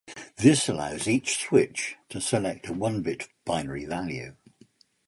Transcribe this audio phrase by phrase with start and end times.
[0.37, 4.35] This allows each switch to select a one-bit binary value.